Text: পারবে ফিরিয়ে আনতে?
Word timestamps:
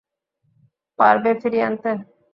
পারবে 0.99 1.31
ফিরিয়ে 1.41 1.65
আনতে? 1.67 1.91